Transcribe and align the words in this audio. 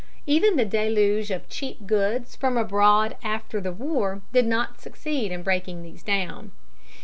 Even 0.25 0.55
the 0.55 0.65
deluge 0.65 1.29
of 1.29 1.47
cheap 1.47 1.85
goods 1.85 2.35
from 2.35 2.57
abroad 2.57 3.15
after 3.23 3.61
the 3.61 3.71
war 3.71 4.23
did 4.33 4.47
not 4.47 4.81
succeed 4.81 5.31
in 5.31 5.43
breaking 5.43 5.83
these 5.83 6.01
down. 6.01 6.53